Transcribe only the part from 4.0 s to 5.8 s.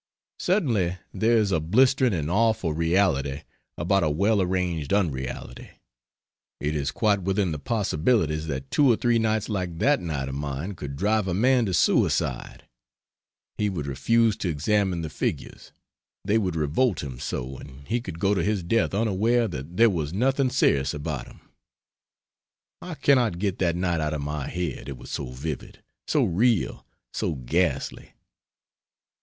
a well arranged unreality.